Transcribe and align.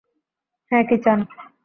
হ্যাঁ, 0.71 0.83
কী 0.89 0.97
চান? 0.97 1.19